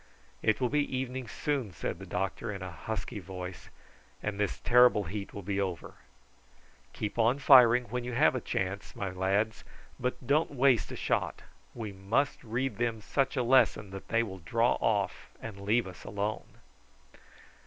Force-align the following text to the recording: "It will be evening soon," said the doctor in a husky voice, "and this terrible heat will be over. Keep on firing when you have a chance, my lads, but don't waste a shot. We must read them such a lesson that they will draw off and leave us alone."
"It 0.41 0.59
will 0.59 0.69
be 0.69 0.97
evening 0.97 1.27
soon," 1.27 1.71
said 1.73 1.99
the 1.99 2.07
doctor 2.07 2.51
in 2.51 2.63
a 2.63 2.71
husky 2.71 3.19
voice, 3.19 3.69
"and 4.23 4.39
this 4.39 4.59
terrible 4.61 5.03
heat 5.03 5.31
will 5.31 5.43
be 5.43 5.61
over. 5.61 5.93
Keep 6.91 7.19
on 7.19 7.37
firing 7.37 7.83
when 7.83 8.03
you 8.03 8.13
have 8.13 8.33
a 8.33 8.41
chance, 8.41 8.95
my 8.95 9.11
lads, 9.11 9.63
but 9.99 10.25
don't 10.25 10.55
waste 10.55 10.91
a 10.91 10.95
shot. 10.95 11.43
We 11.75 11.91
must 11.91 12.43
read 12.43 12.77
them 12.79 12.99
such 12.99 13.37
a 13.37 13.43
lesson 13.43 13.91
that 13.91 14.07
they 14.07 14.23
will 14.23 14.39
draw 14.39 14.71
off 14.81 15.29
and 15.39 15.59
leave 15.61 15.85
us 15.85 16.03
alone." 16.03 16.57